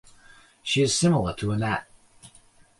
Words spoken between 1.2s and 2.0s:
to Anat.